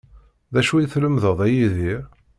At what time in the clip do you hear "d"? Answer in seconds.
0.53-0.55